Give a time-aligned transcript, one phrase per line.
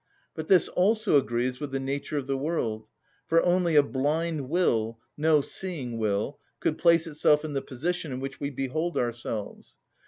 [0.33, 2.89] But this also agrees with the nature of the world,
[3.27, 8.19] for only a blind will, no seeing will, could place itself in the position in
[8.19, 9.77] which we behold ourselves.